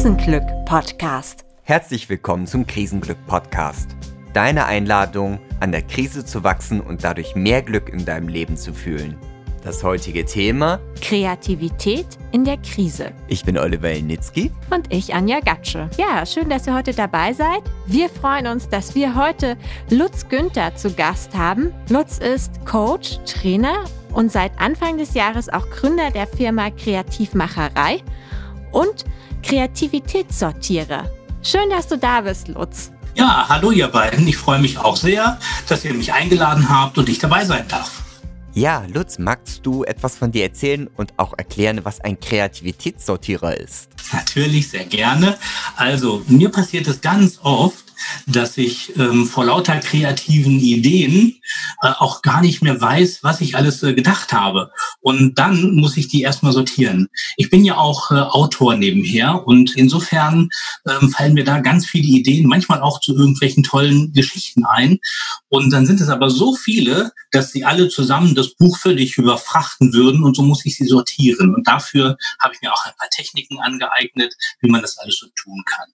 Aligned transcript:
Krisenglück 0.00 0.44
Podcast. 0.64 1.44
Herzlich 1.62 2.08
willkommen 2.08 2.46
zum 2.46 2.66
Krisenglück 2.66 3.18
Podcast. 3.26 3.90
Deine 4.32 4.64
Einladung, 4.64 5.38
an 5.60 5.72
der 5.72 5.82
Krise 5.82 6.24
zu 6.24 6.42
wachsen 6.42 6.80
und 6.80 7.04
dadurch 7.04 7.34
mehr 7.34 7.60
Glück 7.60 7.90
in 7.90 8.06
deinem 8.06 8.28
Leben 8.28 8.56
zu 8.56 8.72
fühlen. 8.72 9.18
Das 9.62 9.84
heutige 9.84 10.24
Thema 10.24 10.80
Kreativität 11.02 12.06
in 12.32 12.46
der 12.46 12.56
Krise. 12.56 13.12
Ich 13.28 13.44
bin 13.44 13.58
Oliver 13.58 13.90
Initzki. 13.90 14.50
Und 14.70 14.90
ich, 14.90 15.12
Anja 15.12 15.40
Gatsche. 15.40 15.90
Ja, 15.98 16.24
schön, 16.24 16.48
dass 16.48 16.66
ihr 16.66 16.74
heute 16.74 16.94
dabei 16.94 17.34
seid. 17.34 17.60
Wir 17.84 18.08
freuen 18.08 18.46
uns, 18.46 18.70
dass 18.70 18.94
wir 18.94 19.14
heute 19.14 19.58
Lutz 19.90 20.26
Günther 20.30 20.74
zu 20.76 20.94
Gast 20.94 21.36
haben. 21.36 21.74
Lutz 21.90 22.16
ist 22.16 22.64
Coach, 22.64 23.18
Trainer 23.26 23.84
und 24.14 24.32
seit 24.32 24.58
Anfang 24.58 24.96
des 24.96 25.12
Jahres 25.12 25.50
auch 25.50 25.68
Gründer 25.68 26.10
der 26.10 26.26
Firma 26.26 26.70
Kreativmacherei 26.70 28.02
und 28.72 29.04
Kreativitätssortierer. 29.42 31.10
Schön, 31.42 31.70
dass 31.70 31.88
du 31.88 31.96
da 31.96 32.20
bist, 32.20 32.48
Lutz. 32.48 32.92
Ja, 33.14 33.46
hallo 33.48 33.70
ihr 33.70 33.88
beiden. 33.88 34.26
Ich 34.28 34.36
freue 34.36 34.60
mich 34.60 34.78
auch 34.78 34.96
sehr, 34.96 35.38
dass 35.68 35.84
ihr 35.84 35.94
mich 35.94 36.12
eingeladen 36.12 36.68
habt 36.68 36.98
und 36.98 37.08
ich 37.08 37.18
dabei 37.18 37.44
sein 37.44 37.66
darf. 37.68 38.02
Ja, 38.52 38.84
Lutz, 38.92 39.18
magst 39.18 39.64
du 39.64 39.84
etwas 39.84 40.16
von 40.16 40.32
dir 40.32 40.42
erzählen 40.42 40.88
und 40.96 41.12
auch 41.18 41.34
erklären, 41.38 41.80
was 41.84 42.00
ein 42.00 42.18
Kreativitätssortierer 42.18 43.56
ist? 43.56 43.90
Natürlich, 44.12 44.70
sehr 44.70 44.84
gerne. 44.86 45.38
Also, 45.76 46.22
mir 46.26 46.50
passiert 46.50 46.88
es 46.88 47.00
ganz 47.00 47.38
oft, 47.42 47.84
dass 48.26 48.58
ich 48.58 48.96
ähm, 48.96 49.26
vor 49.26 49.44
lauter 49.44 49.78
kreativen 49.78 50.58
Ideen 50.58 51.40
äh, 51.82 51.88
auch 51.88 52.22
gar 52.22 52.40
nicht 52.40 52.62
mehr 52.62 52.80
weiß, 52.80 53.20
was 53.22 53.40
ich 53.40 53.56
alles 53.56 53.82
äh, 53.82 53.94
gedacht 53.94 54.32
habe. 54.32 54.70
Und 55.00 55.38
dann 55.38 55.74
muss 55.76 55.96
ich 55.96 56.08
die 56.08 56.22
erstmal 56.22 56.52
sortieren. 56.52 57.08
Ich 57.36 57.50
bin 57.50 57.64
ja 57.64 57.76
auch 57.76 58.10
äh, 58.10 58.14
Autor 58.14 58.76
nebenher 58.76 59.46
und 59.46 59.76
insofern 59.76 60.48
ähm, 60.86 61.10
fallen 61.10 61.34
mir 61.34 61.44
da 61.44 61.60
ganz 61.60 61.86
viele 61.86 62.08
Ideen, 62.08 62.46
manchmal 62.46 62.80
auch 62.80 63.00
zu 63.00 63.14
irgendwelchen 63.14 63.62
tollen 63.62 64.12
Geschichten 64.12 64.64
ein. 64.64 64.98
Und 65.48 65.70
dann 65.70 65.86
sind 65.86 66.00
es 66.00 66.08
aber 66.08 66.30
so 66.30 66.54
viele, 66.54 67.12
dass 67.30 67.52
sie 67.52 67.64
alle 67.64 67.88
zusammen 67.88 68.34
das 68.34 68.54
Buch 68.54 68.78
dich 68.84 69.18
überfrachten 69.18 69.92
würden 69.92 70.24
und 70.24 70.36
so 70.36 70.42
muss 70.42 70.64
ich 70.64 70.76
sie 70.76 70.86
sortieren. 70.86 71.54
Und 71.54 71.66
dafür 71.66 72.16
habe 72.38 72.54
ich 72.54 72.62
mir 72.62 72.72
auch 72.72 72.84
ein 72.84 72.96
paar 72.98 73.10
Techniken 73.10 73.58
angeeignet, 73.60 74.34
wie 74.60 74.70
man 74.70 74.82
das 74.82 74.98
alles 74.98 75.18
so 75.18 75.26
tun 75.34 75.62
kann. 75.66 75.88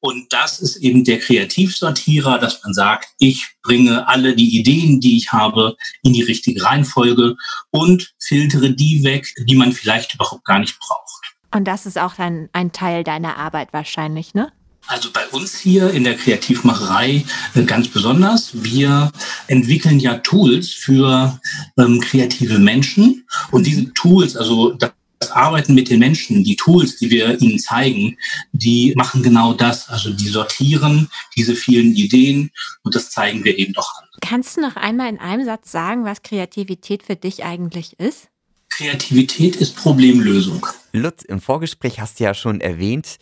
Und 0.00 0.32
das 0.32 0.60
ist 0.60 0.76
eben 0.76 1.04
der 1.04 1.18
Kreativsortierer, 1.18 2.38
dass 2.38 2.62
man 2.62 2.74
sagt, 2.74 3.08
ich 3.18 3.54
bringe 3.62 4.06
alle 4.06 4.36
die 4.36 4.58
Ideen, 4.58 5.00
die 5.00 5.16
ich 5.16 5.32
habe, 5.32 5.76
in 6.02 6.12
die 6.12 6.22
richtige 6.22 6.62
Reihenfolge 6.62 7.36
und 7.70 8.12
filtere 8.18 8.70
die 8.70 9.02
weg, 9.02 9.32
die 9.48 9.56
man 9.56 9.72
vielleicht 9.72 10.14
überhaupt 10.14 10.44
gar 10.44 10.58
nicht 10.58 10.78
braucht. 10.78 11.34
Und 11.54 11.64
das 11.64 11.86
ist 11.86 11.98
auch 11.98 12.18
ein, 12.18 12.48
ein 12.52 12.72
Teil 12.72 13.04
deiner 13.04 13.36
Arbeit 13.36 13.72
wahrscheinlich, 13.72 14.34
ne? 14.34 14.52
Also 14.86 15.10
bei 15.10 15.26
uns 15.28 15.58
hier 15.58 15.90
in 15.92 16.04
der 16.04 16.14
Kreativmacherei 16.14 17.24
äh, 17.54 17.62
ganz 17.62 17.88
besonders. 17.88 18.50
Wir 18.62 19.10
entwickeln 19.46 19.98
ja 19.98 20.18
Tools 20.18 20.68
für 20.70 21.40
ähm, 21.78 22.00
kreative 22.00 22.58
Menschen 22.58 23.26
und 23.50 23.66
diese 23.66 23.92
Tools, 23.94 24.36
also 24.36 24.76
das 25.24 25.32
Arbeiten 25.32 25.74
mit 25.74 25.88
den 25.88 26.00
Menschen, 26.00 26.44
die 26.44 26.56
Tools, 26.56 26.96
die 26.96 27.10
wir 27.10 27.40
ihnen 27.40 27.58
zeigen, 27.58 28.16
die 28.52 28.92
machen 28.96 29.22
genau 29.22 29.54
das. 29.54 29.88
Also 29.88 30.12
die 30.12 30.28
sortieren 30.28 31.08
diese 31.36 31.54
vielen 31.54 31.94
Ideen 31.94 32.50
und 32.82 32.94
das 32.94 33.10
zeigen 33.10 33.44
wir 33.44 33.58
eben 33.58 33.72
doch 33.72 33.90
an. 33.98 34.08
Kannst 34.20 34.56
du 34.56 34.60
noch 34.60 34.76
einmal 34.76 35.08
in 35.08 35.18
einem 35.18 35.44
Satz 35.44 35.70
sagen, 35.70 36.04
was 36.04 36.22
Kreativität 36.22 37.02
für 37.02 37.16
dich 37.16 37.44
eigentlich 37.44 37.98
ist? 37.98 38.28
Kreativität 38.70 39.56
ist 39.56 39.76
Problemlösung. 39.76 40.66
Lutz, 40.92 41.22
im 41.22 41.40
Vorgespräch 41.40 42.00
hast 42.00 42.18
du 42.18 42.24
ja 42.24 42.34
schon 42.34 42.60
erwähnt, 42.60 43.18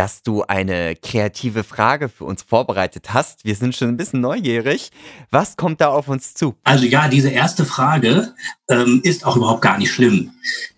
dass 0.00 0.22
du 0.22 0.44
eine 0.44 0.96
kreative 0.96 1.62
Frage 1.62 2.08
für 2.08 2.24
uns 2.24 2.42
vorbereitet 2.42 3.12
hast. 3.12 3.44
Wir 3.44 3.54
sind 3.54 3.76
schon 3.76 3.88
ein 3.88 3.98
bisschen 3.98 4.22
neugierig. 4.22 4.92
Was 5.30 5.58
kommt 5.58 5.82
da 5.82 5.88
auf 5.88 6.08
uns 6.08 6.32
zu? 6.32 6.56
Also 6.64 6.86
ja, 6.86 7.06
diese 7.06 7.28
erste 7.28 7.66
Frage 7.66 8.34
ähm, 8.70 9.02
ist 9.04 9.26
auch 9.26 9.36
überhaupt 9.36 9.60
gar 9.60 9.76
nicht 9.76 9.92
schlimm. 9.92 10.32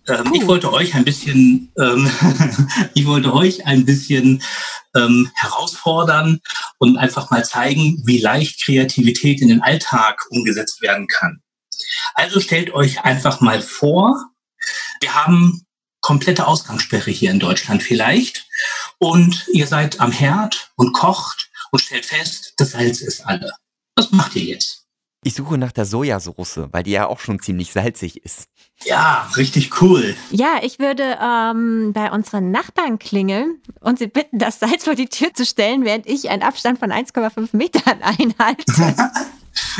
Ähm, 0.09 0.33
ich 0.33 0.45
wollte 0.45 0.73
euch 0.73 0.93
ein 0.95 1.05
bisschen, 1.05 1.71
ähm, 1.79 2.11
ich 2.95 3.05
wollte 3.05 3.33
euch 3.33 3.65
ein 3.65 3.85
bisschen 3.85 4.43
ähm, 4.93 5.31
herausfordern 5.35 6.41
und 6.79 6.97
einfach 6.97 7.31
mal 7.31 7.45
zeigen, 7.45 8.03
wie 8.05 8.17
leicht 8.17 8.65
Kreativität 8.65 9.41
in 9.41 9.47
den 9.47 9.61
Alltag 9.61 10.21
umgesetzt 10.31 10.81
werden 10.81 11.07
kann. 11.07 11.39
Also 12.15 12.41
stellt 12.41 12.73
euch 12.73 13.05
einfach 13.05 13.39
mal 13.39 13.61
vor, 13.61 14.21
wir 14.99 15.15
haben 15.15 15.65
komplette 16.03 16.45
Ausgangssperre 16.45 17.09
hier 17.09 17.31
in 17.31 17.39
Deutschland 17.39 17.81
vielleicht. 17.81 18.45
Und 19.03 19.49
ihr 19.51 19.67
seid 19.67 19.99
am 19.99 20.13
Herd 20.13 20.71
und 20.77 20.93
kocht 20.93 21.51
und 21.71 21.79
stellt 21.79 22.05
fest, 22.05 22.53
das 22.55 22.71
Salz 22.71 23.01
ist 23.01 23.25
alle. 23.25 23.51
Was 23.97 24.11
macht 24.11 24.37
ihr 24.37 24.43
jetzt? 24.43 24.85
Ich 25.25 25.33
suche 25.33 25.57
nach 25.57 25.73
der 25.73 25.85
Sojasauce, 25.85 26.69
weil 26.71 26.83
die 26.83 26.91
ja 26.91 27.07
auch 27.07 27.19
schon 27.19 27.39
ziemlich 27.41 27.73
salzig 27.73 28.23
ist. 28.23 28.47
Ja, 28.85 29.29
richtig 29.35 29.81
cool. 29.81 30.15
Ja, 30.31 30.61
ich 30.61 30.79
würde 30.79 31.17
ähm, 31.21 31.91
bei 31.91 32.11
unseren 32.11 32.51
Nachbarn 32.51 32.97
klingeln 32.97 33.61
und 33.81 33.99
sie 33.99 34.07
bitten, 34.07 34.39
das 34.39 34.59
Salz 34.59 34.85
vor 34.85 34.95
die 34.95 35.07
Tür 35.07 35.33
zu 35.33 35.45
stellen, 35.45 35.83
während 35.83 36.07
ich 36.07 36.29
einen 36.29 36.41
Abstand 36.41 36.79
von 36.79 36.91
1,5 36.91 37.49
Metern 37.57 38.01
einhalte. 38.01 38.95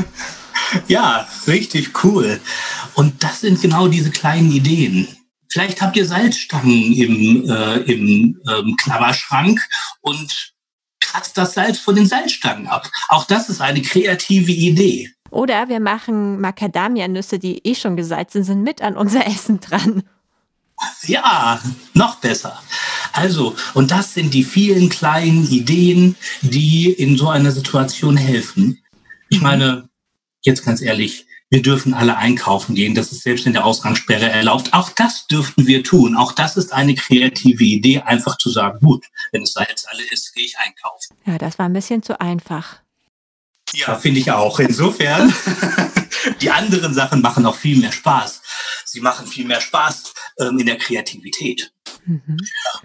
ja, 0.90 1.30
richtig 1.48 2.04
cool. 2.04 2.42
Und 2.96 3.24
das 3.24 3.40
sind 3.40 3.62
genau 3.62 3.88
diese 3.88 4.12
kleinen 4.12 4.52
Ideen. 4.52 5.08
Vielleicht 5.54 5.84
habt 5.84 5.96
ihr 5.96 6.08
Salzstangen 6.08 6.94
im, 6.94 7.48
äh, 7.48 7.76
im 7.82 8.42
ähm, 8.50 8.76
Knabberschrank 8.76 9.62
und 10.02 10.52
kratzt 11.00 11.38
das 11.38 11.54
Salz 11.54 11.78
von 11.78 11.94
den 11.96 12.08
Salzstangen 12.08 12.66
ab. 12.66 12.90
Auch 13.10 13.26
das 13.26 13.50
ist 13.50 13.62
eine 13.62 13.84
kreative 13.84 14.52
Idee. 14.52 15.12
Oder 15.30 15.70
wir 15.70 15.80
machen 15.80 16.42
Macadamia-Nüsse, 16.42 17.38
die 17.38 17.60
eh 17.68 17.76
schon 17.76 17.96
gesalzen 17.96 18.44
sind, 18.44 18.64
mit 18.64 18.82
an 18.82 18.98
unser 18.98 19.28
Essen 19.28 19.60
dran. 19.60 20.02
Ja, 21.04 21.62
noch 21.94 22.16
besser. 22.16 22.60
Also, 23.12 23.56
und 23.76 23.92
das 23.92 24.16
sind 24.16 24.34
die 24.34 24.44
vielen 24.44 24.90
kleinen 24.90 25.48
Ideen, 25.48 26.16
die 26.42 26.92
in 26.92 27.16
so 27.16 27.30
einer 27.30 27.52
Situation 27.52 28.18
helfen. 28.18 28.84
Ich 29.30 29.40
meine, 29.40 29.88
jetzt 30.42 30.66
ganz 30.66 30.82
ehrlich, 30.82 31.28
wir 31.54 31.62
dürfen 31.62 31.94
alle 31.94 32.18
einkaufen 32.18 32.74
gehen. 32.74 32.96
Das 32.96 33.12
ist 33.12 33.22
selbst 33.22 33.46
in 33.46 33.54
der 33.54 33.64
Ausgangssperre 33.64 34.28
erlaubt. 34.28 34.74
Auch 34.74 34.90
das 34.90 35.28
dürften 35.28 35.68
wir 35.68 35.84
tun. 35.84 36.18
Auch 36.18 36.32
das 36.32 36.58
ist 36.58 36.74
eine 36.74 36.96
kreative 36.96 37.64
Idee, 37.64 38.02
einfach 38.02 38.40
zu 38.40 38.50
sagen, 38.50 38.80
gut, 38.80 39.06
wenn 39.32 39.44
es 39.44 39.54
da 39.54 39.64
jetzt 39.70 39.88
alle 39.88 40.02
ist, 40.02 40.34
gehe 40.34 40.46
ich 40.46 40.58
einkaufen. 40.58 41.16
Ja, 41.28 41.38
das 41.38 41.60
war 41.60 41.68
ein 41.68 41.74
bisschen 41.74 42.02
zu 42.02 42.20
einfach. 42.20 42.80
Ja, 43.72 43.96
finde 43.96 44.20
ich 44.20 44.32
auch. 44.32 44.60
Insofern, 44.60 45.32
die 46.42 46.50
anderen 46.50 46.96
Sachen 46.96 47.22
machen 47.22 47.46
auch 47.46 47.56
viel 47.56 47.78
mehr 47.78 47.92
Spaß. 47.92 48.42
Sie 48.86 49.02
machen 49.02 49.28
viel 49.28 49.46
mehr 49.46 49.62
Spaß 49.62 50.12
ähm, 50.40 50.58
in 50.58 50.66
der 50.66 50.80
Kreativität. 50.80 51.72
Mhm. 52.06 52.40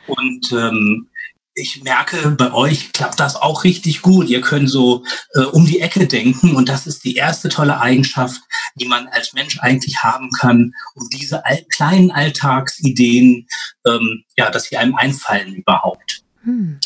Und 0.08 0.52
ähm, 0.52 1.08
ich 1.58 1.82
merke, 1.82 2.30
bei 2.30 2.52
euch 2.52 2.92
klappt 2.92 3.20
das 3.20 3.36
auch 3.36 3.64
richtig 3.64 4.02
gut. 4.02 4.28
Ihr 4.28 4.40
könnt 4.40 4.70
so 4.70 5.04
äh, 5.34 5.40
um 5.40 5.66
die 5.66 5.80
Ecke 5.80 6.06
denken 6.06 6.54
und 6.56 6.68
das 6.68 6.86
ist 6.86 7.04
die 7.04 7.16
erste 7.16 7.48
tolle 7.48 7.80
Eigenschaft, 7.80 8.40
die 8.76 8.86
man 8.86 9.08
als 9.08 9.32
Mensch 9.32 9.58
eigentlich 9.60 9.98
haben 10.02 10.30
kann, 10.38 10.72
um 10.94 11.08
diese 11.10 11.44
all 11.44 11.64
kleinen 11.70 12.10
Alltagsideen, 12.10 13.46
ähm, 13.86 14.24
ja, 14.36 14.50
dass 14.50 14.64
sie 14.64 14.76
einem 14.76 14.94
einfallen 14.94 15.54
überhaupt. 15.54 16.22
Hm. 16.44 16.78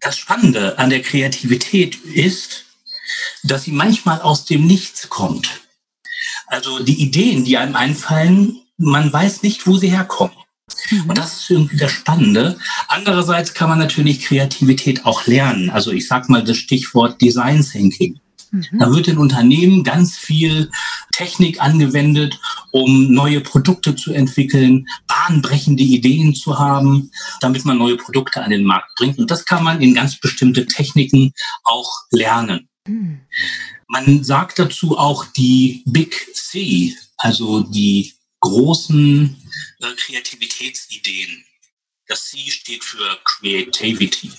Das 0.00 0.16
Spannende 0.16 0.78
an 0.78 0.90
der 0.90 1.02
Kreativität 1.02 1.96
ist, 1.96 2.64
dass 3.42 3.64
sie 3.64 3.72
manchmal 3.72 4.22
aus 4.22 4.46
dem 4.46 4.66
Nichts 4.66 5.10
kommt. 5.10 5.60
Also 6.46 6.82
die 6.82 7.02
Ideen, 7.02 7.44
die 7.44 7.58
einem 7.58 7.76
einfallen, 7.76 8.60
man 8.76 9.12
weiß 9.12 9.42
nicht, 9.42 9.66
wo 9.66 9.76
sie 9.76 9.90
herkommen. 9.90 10.36
Mhm. 10.90 11.04
Und 11.08 11.18
das 11.18 11.40
ist 11.40 11.50
irgendwie 11.50 11.76
das 11.76 11.92
Spannende. 11.92 12.58
Andererseits 12.88 13.54
kann 13.54 13.68
man 13.68 13.78
natürlich 13.78 14.22
Kreativität 14.22 15.04
auch 15.04 15.26
lernen. 15.26 15.70
Also 15.70 15.92
ich 15.92 16.06
sage 16.06 16.30
mal 16.30 16.44
das 16.44 16.56
Stichwort 16.56 17.20
Design 17.20 17.62
Thinking. 17.62 18.20
Mhm. 18.54 18.78
Da 18.78 18.92
wird 18.92 19.08
in 19.08 19.18
Unternehmen 19.18 19.82
ganz 19.82 20.16
viel 20.16 20.70
Technik 21.12 21.60
angewendet, 21.60 22.38
um 22.70 23.12
neue 23.12 23.40
Produkte 23.40 23.96
zu 23.96 24.12
entwickeln, 24.12 24.86
bahnbrechende 25.06 25.82
Ideen 25.82 26.34
zu 26.34 26.58
haben, 26.58 27.10
damit 27.40 27.64
man 27.64 27.78
neue 27.78 27.96
Produkte 27.96 28.42
an 28.42 28.50
den 28.50 28.64
Markt 28.64 28.94
bringt. 28.96 29.18
Und 29.18 29.30
das 29.30 29.44
kann 29.44 29.64
man 29.64 29.80
in 29.80 29.94
ganz 29.94 30.18
bestimmte 30.18 30.66
Techniken 30.66 31.32
auch 31.64 31.90
lernen. 32.10 32.68
Mhm. 32.86 33.20
Man 33.88 34.24
sagt 34.24 34.58
dazu 34.58 34.98
auch 34.98 35.24
die 35.36 35.82
Big 35.86 36.14
C, 36.34 36.94
also 37.16 37.60
die 37.60 38.12
großen 38.44 39.36
äh, 39.80 39.94
Kreativitätsideen. 39.96 41.44
Das 42.06 42.28
C 42.28 42.50
steht 42.50 42.84
für 42.84 43.18
Creativity, 43.24 44.30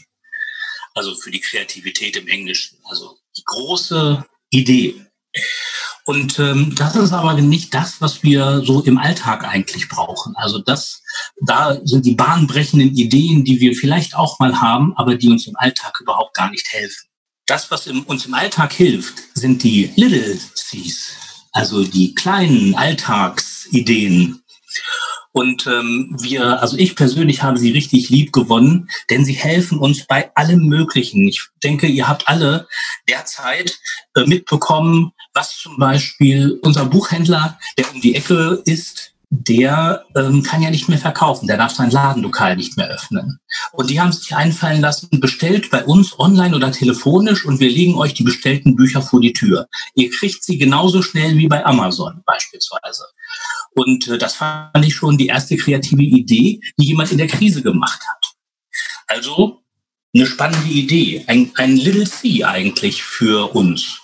also 0.93 1.15
für 1.15 1.31
die 1.31 1.39
Kreativität 1.39 2.15
im 2.15 2.27
Englischen, 2.27 2.77
also 2.85 3.17
die 3.35 3.43
große 3.43 4.23
Idee. 4.51 5.01
Und 6.05 6.37
ähm, 6.37 6.75
das 6.75 6.95
ist 6.95 7.13
aber 7.13 7.33
nicht 7.33 7.73
das, 7.73 7.99
was 7.99 8.21
wir 8.21 8.61
so 8.63 8.81
im 8.81 8.99
Alltag 8.99 9.43
eigentlich 9.43 9.89
brauchen. 9.89 10.35
Also 10.35 10.59
das, 10.59 11.01
da 11.41 11.79
sind 11.83 12.05
die 12.05 12.13
bahnbrechenden 12.13 12.95
Ideen, 12.95 13.43
die 13.43 13.59
wir 13.59 13.75
vielleicht 13.75 14.15
auch 14.15 14.39
mal 14.39 14.61
haben, 14.61 14.95
aber 14.97 15.15
die 15.15 15.29
uns 15.29 15.47
im 15.47 15.55
Alltag 15.55 15.99
überhaupt 15.99 16.35
gar 16.35 16.51
nicht 16.51 16.71
helfen. 16.71 17.09
Das, 17.47 17.71
was 17.71 17.87
im, 17.87 18.03
uns 18.03 18.27
im 18.27 18.35
Alltag 18.35 18.73
hilft, 18.73 19.15
sind 19.33 19.63
die 19.63 19.91
Little 19.95 20.37
Cs, 20.53 21.13
also 21.51 21.83
die 21.83 22.13
kleinen 22.13 22.75
Alltagsideen. 23.65 24.41
Und 25.31 25.67
ähm, 25.67 26.15
wir, 26.21 26.61
also 26.61 26.77
ich 26.77 26.95
persönlich 26.95 27.43
habe 27.43 27.57
sie 27.57 27.71
richtig 27.71 28.09
lieb 28.09 28.31
gewonnen, 28.31 28.89
denn 29.09 29.25
sie 29.25 29.33
helfen 29.33 29.79
uns 29.79 30.05
bei 30.07 30.33
allem 30.33 30.65
Möglichen. 30.67 31.27
Ich 31.27 31.45
denke, 31.61 31.87
ihr 31.87 32.07
habt 32.07 32.27
alle 32.29 32.67
derzeit 33.09 33.77
äh, 34.15 34.25
mitbekommen, 34.25 35.11
was 35.33 35.57
zum 35.57 35.77
Beispiel 35.77 36.57
unser 36.61 36.85
Buchhändler, 36.85 37.59
der 37.77 37.93
um 37.93 37.99
die 37.99 38.15
Ecke 38.15 38.61
ist, 38.65 39.14
der 39.29 40.05
ähm, 40.15 40.43
kann 40.43 40.61
ja 40.61 40.69
nicht 40.69 40.89
mehr 40.89 40.97
verkaufen, 40.97 41.47
der 41.47 41.57
darf 41.57 41.73
sein 41.73 41.91
Ladenlokal 41.91 42.55
nicht 42.55 42.77
mehr 42.77 42.87
öffnen. 42.87 43.39
Und 43.73 43.89
die 43.89 43.99
haben 43.99 44.11
sich 44.11 44.35
einfallen 44.35 44.81
lassen, 44.81 45.19
bestellt 45.19 45.69
bei 45.69 45.83
uns 45.85 46.17
online 46.19 46.55
oder 46.55 46.71
telefonisch 46.71 47.45
und 47.45 47.59
wir 47.59 47.69
legen 47.69 47.95
euch 47.95 48.13
die 48.13 48.23
bestellten 48.23 48.75
Bücher 48.75 49.01
vor 49.01 49.21
die 49.21 49.33
Tür. 49.33 49.67
Ihr 49.95 50.09
kriegt 50.09 50.43
sie 50.43 50.57
genauso 50.57 51.01
schnell 51.01 51.37
wie 51.37 51.47
bei 51.47 51.65
Amazon 51.65 52.21
beispielsweise. 52.25 53.05
Und 53.75 54.07
äh, 54.07 54.17
das 54.17 54.35
fand 54.35 54.85
ich 54.85 54.95
schon 54.95 55.17
die 55.17 55.27
erste 55.27 55.57
kreative 55.57 56.03
Idee, 56.03 56.61
die 56.77 56.85
jemand 56.85 57.11
in 57.11 57.17
der 57.17 57.27
Krise 57.27 57.61
gemacht 57.61 58.01
hat. 58.07 58.25
Also 59.07 59.61
eine 60.13 60.25
spannende 60.25 60.69
Idee, 60.69 61.25
ein, 61.27 61.51
ein 61.55 61.75
Little 61.75 62.05
C 62.09 62.43
eigentlich 62.43 63.03
für 63.03 63.53
uns 63.53 63.99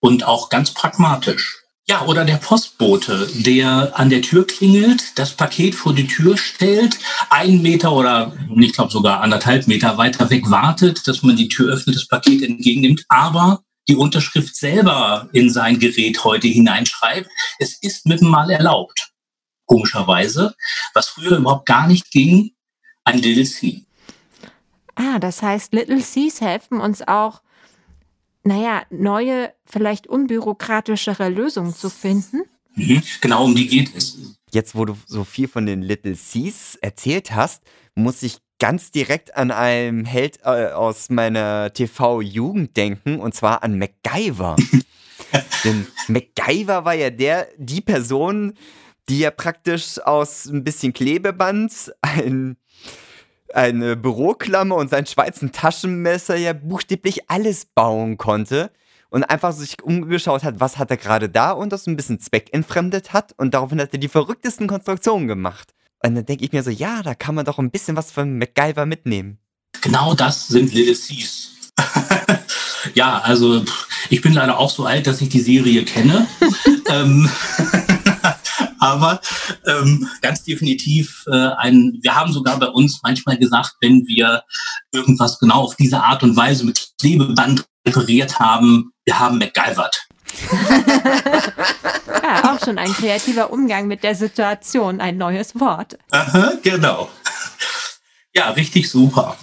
und 0.00 0.24
auch 0.24 0.48
ganz 0.48 0.72
pragmatisch. 0.72 1.59
Ja, 1.90 2.06
oder 2.06 2.24
der 2.24 2.36
Postbote, 2.36 3.28
der 3.34 3.98
an 3.98 4.10
der 4.10 4.22
Tür 4.22 4.46
klingelt, 4.46 5.18
das 5.18 5.32
Paket 5.32 5.74
vor 5.74 5.92
die 5.92 6.06
Tür 6.06 6.38
stellt, 6.38 6.96
einen 7.30 7.62
Meter 7.62 7.90
oder 7.90 8.32
ich 8.60 8.72
glaube 8.72 8.92
sogar 8.92 9.22
anderthalb 9.22 9.66
Meter 9.66 9.98
weiter 9.98 10.30
weg 10.30 10.48
wartet, 10.48 11.08
dass 11.08 11.24
man 11.24 11.34
die 11.34 11.48
Tür 11.48 11.74
öffnet, 11.74 11.96
das 11.96 12.06
Paket 12.06 12.44
entgegennimmt, 12.44 13.04
aber 13.08 13.64
die 13.88 13.96
Unterschrift 13.96 14.54
selber 14.54 15.28
in 15.32 15.50
sein 15.50 15.80
Gerät 15.80 16.22
heute 16.22 16.46
hineinschreibt. 16.46 17.28
Es 17.58 17.82
ist 17.82 18.06
mit 18.06 18.20
dem 18.20 18.28
Mal 18.28 18.52
erlaubt. 18.52 19.10
Komischerweise, 19.66 20.54
was 20.94 21.08
früher 21.08 21.38
überhaupt 21.38 21.66
gar 21.66 21.88
nicht 21.88 22.12
ging, 22.12 22.52
ein 23.02 23.18
Little 23.18 23.42
C. 23.42 23.82
Ah, 24.94 25.18
das 25.18 25.42
heißt, 25.42 25.72
Little 25.72 26.00
Cs 26.00 26.40
helfen 26.40 26.80
uns 26.80 27.02
auch, 27.02 27.42
naja, 28.42 28.82
neue, 28.90 29.52
vielleicht 29.64 30.06
unbürokratischere 30.06 31.28
Lösungen 31.28 31.74
zu 31.74 31.90
finden. 31.90 32.42
Mhm, 32.74 33.02
genau, 33.20 33.44
um 33.44 33.54
die 33.54 33.66
geht 33.66 33.94
es. 33.94 34.36
Jetzt, 34.52 34.74
wo 34.74 34.84
du 34.84 34.96
so 35.06 35.24
viel 35.24 35.48
von 35.48 35.66
den 35.66 35.82
Little 35.82 36.14
Cs 36.14 36.76
erzählt 36.76 37.32
hast, 37.32 37.62
muss 37.94 38.22
ich 38.22 38.38
ganz 38.58 38.90
direkt 38.90 39.36
an 39.36 39.50
einen 39.50 40.04
Held 40.04 40.40
äh, 40.44 40.68
aus 40.72 41.10
meiner 41.10 41.72
TV-Jugend 41.72 42.76
denken, 42.76 43.18
und 43.18 43.34
zwar 43.34 43.62
an 43.62 43.78
MacGyver. 43.78 44.56
Denn 45.64 45.86
MacGyver 46.08 46.84
war 46.84 46.94
ja 46.94 47.10
der, 47.10 47.48
die 47.56 47.80
Person, 47.80 48.54
die 49.08 49.20
ja 49.20 49.30
praktisch 49.30 50.00
aus 50.00 50.46
ein 50.46 50.64
bisschen 50.64 50.92
Klebeband 50.92 51.92
ein 52.02 52.56
eine 53.54 53.96
Büroklammer 53.96 54.76
und 54.76 54.90
sein 54.90 55.06
Schweizer 55.06 55.50
Taschenmesser 55.50 56.36
ja 56.36 56.52
buchstäblich 56.52 57.30
alles 57.30 57.66
bauen 57.66 58.16
konnte 58.16 58.70
und 59.10 59.24
einfach 59.24 59.52
sich 59.52 59.82
umgeschaut 59.82 60.44
hat, 60.44 60.60
was 60.60 60.78
hat 60.78 60.90
er 60.90 60.96
gerade 60.96 61.28
da 61.28 61.50
und 61.52 61.72
das 61.72 61.86
ein 61.86 61.96
bisschen 61.96 62.20
zweckentfremdet 62.20 63.12
hat 63.12 63.32
und 63.36 63.54
daraufhin 63.54 63.80
hat 63.80 63.92
er 63.92 63.98
die 63.98 64.08
verrücktesten 64.08 64.66
Konstruktionen 64.66 65.28
gemacht. 65.28 65.74
Und 66.02 66.14
dann 66.14 66.24
denke 66.24 66.44
ich 66.44 66.52
mir 66.52 66.62
so, 66.62 66.70
ja, 66.70 67.02
da 67.02 67.14
kann 67.14 67.34
man 67.34 67.44
doch 67.44 67.58
ein 67.58 67.70
bisschen 67.70 67.96
was 67.96 68.10
von 68.10 68.38
MacGyver 68.38 68.86
mitnehmen. 68.86 69.38
Genau 69.82 70.14
das 70.14 70.48
sind 70.48 70.72
Little 70.72 70.94
C's. 70.94 71.50
ja, 72.94 73.18
also 73.18 73.64
ich 74.08 74.22
bin 74.22 74.32
leider 74.32 74.58
auch 74.58 74.70
so 74.70 74.86
alt, 74.86 75.06
dass 75.06 75.20
ich 75.20 75.28
die 75.28 75.40
Serie 75.40 75.84
kenne. 75.84 76.26
ähm, 76.88 77.28
aber 78.80 79.20
ähm, 79.66 80.08
ganz 80.22 80.42
definitiv 80.42 81.24
äh, 81.30 81.50
ein, 81.58 81.98
wir 82.02 82.14
haben 82.14 82.32
sogar 82.32 82.58
bei 82.58 82.68
uns 82.68 83.00
manchmal 83.02 83.36
gesagt, 83.36 83.74
wenn 83.80 84.06
wir 84.06 84.42
irgendwas 84.92 85.38
genau 85.38 85.62
auf 85.62 85.76
diese 85.76 86.02
Art 86.02 86.22
und 86.22 86.36
Weise 86.36 86.64
mit 86.64 86.90
Klebeband 87.00 87.64
repariert 87.86 88.38
haben, 88.38 88.92
wir 89.04 89.18
haben 89.18 89.38
MacGyvert. 89.38 90.06
ja, 92.22 92.52
auch 92.54 92.64
schon 92.64 92.78
ein 92.78 92.92
kreativer 92.92 93.52
Umgang 93.52 93.86
mit 93.86 94.02
der 94.02 94.14
Situation, 94.14 95.00
ein 95.00 95.16
neues 95.16 95.58
Wort. 95.58 95.98
Aha, 96.10 96.52
genau. 96.62 97.08
Ja, 98.32 98.50
richtig 98.50 98.90
super. 98.90 99.36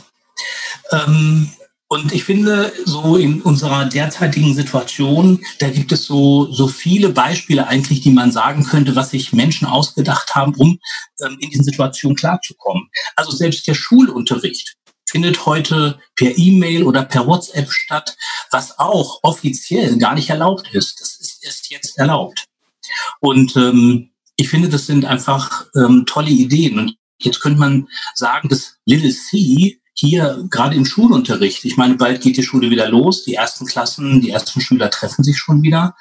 Ähm, 0.91 1.51
und 1.89 2.11
ich 2.11 2.25
finde, 2.25 2.73
so 2.85 3.15
in 3.15 3.41
unserer 3.41 3.85
derzeitigen 3.85 4.53
Situation, 4.53 5.43
da 5.59 5.69
gibt 5.69 5.93
es 5.93 6.03
so, 6.03 6.51
so 6.51 6.67
viele 6.67 7.09
Beispiele 7.09 7.67
eigentlich, 7.67 8.01
die 8.01 8.11
man 8.11 8.31
sagen 8.31 8.65
könnte, 8.65 8.95
was 8.95 9.11
sich 9.11 9.31
Menschen 9.31 9.65
ausgedacht 9.65 10.35
haben, 10.35 10.53
um 10.55 10.79
ähm, 11.21 11.37
in 11.39 11.49
diesen 11.49 11.63
Situationen 11.63 12.17
klarzukommen. 12.17 12.89
Also 13.15 13.31
selbst 13.31 13.67
der 13.67 13.73
Schulunterricht 13.73 14.75
findet 15.09 15.45
heute 15.45 15.97
per 16.17 16.37
E-Mail 16.37 16.83
oder 16.83 17.03
per 17.03 17.25
WhatsApp 17.25 17.71
statt, 17.71 18.17
was 18.51 18.77
auch 18.79 19.19
offiziell 19.23 19.97
gar 19.97 20.13
nicht 20.13 20.29
erlaubt 20.29 20.67
ist. 20.73 20.99
Das 20.99 21.17
ist 21.21 21.43
erst 21.45 21.71
jetzt 21.71 21.97
erlaubt. 21.97 22.43
Und 23.21 23.55
ähm, 23.55 24.11
ich 24.35 24.49
finde, 24.49 24.67
das 24.67 24.87
sind 24.87 25.05
einfach 25.05 25.65
ähm, 25.75 26.03
tolle 26.05 26.31
Ideen. 26.31 26.79
Und 26.79 26.97
jetzt 27.19 27.39
könnte 27.39 27.59
man 27.59 27.87
sagen, 28.13 28.49
dass 28.49 28.75
Little 28.85 29.13
C 29.13 29.79
hier 29.99 30.45
gerade 30.49 30.75
im 30.75 30.85
Schulunterricht, 30.85 31.65
ich 31.65 31.77
meine, 31.77 31.95
bald 31.95 32.21
geht 32.21 32.37
die 32.37 32.43
Schule 32.43 32.69
wieder 32.69 32.87
los, 32.87 33.23
die 33.23 33.33
ersten 33.33 33.65
Klassen, 33.65 34.21
die 34.21 34.29
ersten 34.29 34.61
Schüler 34.61 34.89
treffen 34.91 35.23
sich 35.23 35.37
schon 35.37 35.63
wieder. 35.63 35.95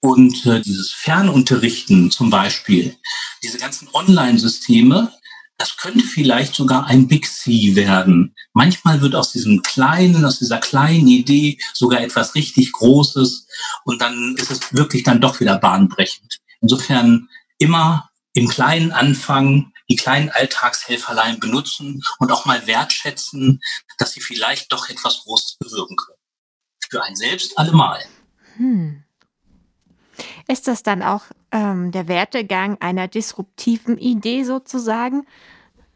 Und 0.00 0.46
äh, 0.46 0.60
dieses 0.60 0.92
Fernunterrichten 0.92 2.10
zum 2.10 2.30
Beispiel, 2.30 2.96
diese 3.42 3.58
ganzen 3.58 3.88
Online-Systeme, 3.92 5.12
das 5.58 5.76
könnte 5.76 6.04
vielleicht 6.04 6.54
sogar 6.54 6.86
ein 6.86 7.08
Big 7.08 7.26
C 7.26 7.74
werden. 7.74 8.34
Manchmal 8.52 9.00
wird 9.00 9.16
aus 9.16 9.32
diesem 9.32 9.62
kleinen, 9.62 10.24
aus 10.24 10.38
dieser 10.38 10.58
kleinen 10.58 11.08
Idee 11.08 11.58
sogar 11.72 12.02
etwas 12.02 12.34
richtig 12.34 12.72
Großes 12.72 13.48
und 13.84 14.00
dann 14.00 14.36
ist 14.36 14.50
es 14.50 14.60
wirklich 14.72 15.02
dann 15.02 15.20
doch 15.20 15.40
wieder 15.40 15.58
bahnbrechend. 15.58 16.40
Insofern 16.60 17.28
immer 17.58 18.10
im 18.34 18.48
Kleinen 18.48 18.92
anfangen, 18.92 19.72
die 19.88 19.96
kleinen 19.96 20.30
Alltagshelferlein 20.30 21.40
benutzen 21.40 22.02
und 22.18 22.32
auch 22.32 22.44
mal 22.44 22.66
wertschätzen, 22.66 23.60
dass 23.98 24.12
sie 24.12 24.20
vielleicht 24.20 24.72
doch 24.72 24.88
etwas 24.88 25.22
Großes 25.22 25.56
bewirken 25.58 25.96
können. 25.96 26.18
Für 26.90 27.02
einen 27.02 27.16
selbst 27.16 27.58
allemal. 27.58 28.00
Hm. 28.56 29.04
Ist 30.48 30.66
das 30.66 30.82
dann 30.82 31.02
auch 31.02 31.24
ähm, 31.52 31.92
der 31.92 32.08
Wertegang 32.08 32.80
einer 32.80 33.08
disruptiven 33.08 33.98
Idee 33.98 34.44
sozusagen? 34.44 35.26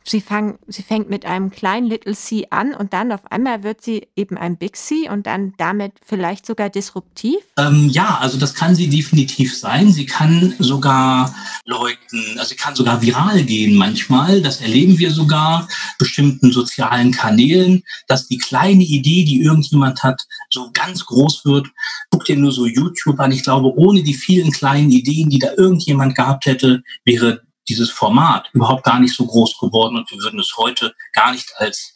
Sie, 0.04 0.20
fang, 0.20 0.58
sie 0.66 0.82
fängt 0.82 1.10
mit 1.10 1.24
einem 1.24 1.50
kleinen 1.50 1.86
Little 1.86 2.14
C 2.14 2.46
an 2.50 2.74
und 2.74 2.92
dann 2.92 3.12
auf 3.12 3.30
einmal 3.30 3.62
wird 3.62 3.82
sie 3.82 4.08
eben 4.16 4.36
ein 4.36 4.56
Big 4.56 4.76
C 4.76 5.08
und 5.08 5.26
dann 5.26 5.54
damit 5.58 5.92
vielleicht 6.04 6.46
sogar 6.46 6.70
disruptiv? 6.70 7.36
Ähm, 7.58 7.88
ja, 7.90 8.18
also 8.20 8.38
das 8.38 8.54
kann 8.54 8.74
sie 8.74 8.88
definitiv 8.88 9.56
sein. 9.56 9.92
Sie 9.92 10.06
kann 10.06 10.54
sogar 10.58 11.34
Leuten, 11.66 12.38
also 12.38 12.50
sie 12.50 12.56
kann 12.56 12.74
sogar 12.74 13.02
viral 13.02 13.42
gehen 13.44 13.76
manchmal. 13.76 14.42
Das 14.42 14.60
erleben 14.60 14.98
wir 14.98 15.10
sogar 15.10 15.68
bestimmten 15.98 16.52
sozialen 16.52 17.12
Kanälen, 17.12 17.82
dass 18.08 18.26
die 18.26 18.38
kleine 18.38 18.84
Idee, 18.84 19.24
die 19.24 19.42
irgendjemand 19.42 20.02
hat, 20.02 20.22
so 20.48 20.70
ganz 20.72 21.04
groß 21.04 21.44
wird. 21.44 21.68
Guck 22.10 22.24
dir 22.24 22.36
nur 22.36 22.52
so 22.52 22.66
YouTube 22.66 23.20
an. 23.20 23.32
Ich 23.32 23.42
glaube, 23.42 23.76
ohne 23.76 24.02
die 24.02 24.14
vielen 24.14 24.50
kleinen 24.50 24.90
Ideen, 24.90 25.30
die 25.30 25.38
da 25.38 25.48
irgendjemand 25.56 26.14
gehabt 26.14 26.46
hätte, 26.46 26.82
wäre 27.04 27.42
dieses 27.70 27.90
Format 27.90 28.50
überhaupt 28.52 28.84
gar 28.84 28.98
nicht 28.98 29.14
so 29.14 29.24
groß 29.24 29.58
geworden 29.58 29.96
und 29.96 30.10
wir 30.10 30.18
würden 30.18 30.40
es 30.40 30.56
heute 30.56 30.94
gar 31.12 31.32
nicht 31.32 31.50
als 31.56 31.94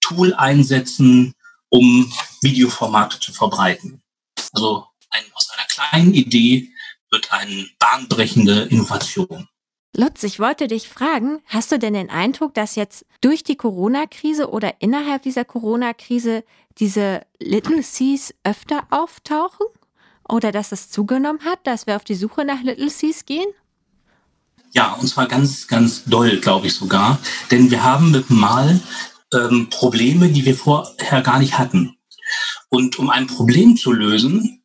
Tool 0.00 0.34
einsetzen, 0.34 1.34
um 1.70 2.12
Videoformate 2.42 3.18
zu 3.18 3.32
verbreiten. 3.32 4.02
Also 4.52 4.86
ein, 5.10 5.22
aus 5.32 5.48
einer 5.50 5.66
kleinen 5.66 6.14
Idee 6.14 6.68
wird 7.10 7.32
eine 7.32 7.66
bahnbrechende 7.78 8.62
Innovation. 8.64 9.48
Lutz, 9.96 10.24
ich 10.24 10.40
wollte 10.40 10.66
dich 10.66 10.88
fragen, 10.88 11.40
hast 11.46 11.70
du 11.70 11.78
denn 11.78 11.94
den 11.94 12.10
Eindruck, 12.10 12.52
dass 12.54 12.74
jetzt 12.74 13.06
durch 13.20 13.44
die 13.44 13.56
Corona-Krise 13.56 14.50
oder 14.50 14.74
innerhalb 14.80 15.22
dieser 15.22 15.44
Corona-Krise 15.44 16.44
diese 16.78 17.24
Little 17.38 17.80
Cs 17.80 18.34
öfter 18.42 18.86
auftauchen? 18.90 19.66
Oder 20.28 20.52
dass 20.52 20.72
es 20.72 20.90
zugenommen 20.90 21.44
hat, 21.44 21.64
dass 21.64 21.86
wir 21.86 21.96
auf 21.96 22.04
die 22.04 22.16
Suche 22.16 22.44
nach 22.44 22.62
Little 22.62 22.88
Cs 22.88 23.24
gehen? 23.24 23.46
Ja, 24.74 24.94
und 24.94 25.06
zwar 25.06 25.28
ganz, 25.28 25.68
ganz 25.68 26.04
doll, 26.04 26.38
glaube 26.38 26.66
ich 26.66 26.74
sogar. 26.74 27.18
Denn 27.50 27.70
wir 27.70 27.84
haben 27.84 28.10
mit 28.10 28.28
Mal 28.28 28.80
ähm, 29.32 29.68
Probleme, 29.70 30.28
die 30.28 30.44
wir 30.44 30.56
vorher 30.56 31.22
gar 31.22 31.38
nicht 31.38 31.58
hatten. 31.58 31.96
Und 32.70 32.98
um 32.98 33.08
ein 33.08 33.28
Problem 33.28 33.76
zu 33.76 33.92
lösen, 33.92 34.64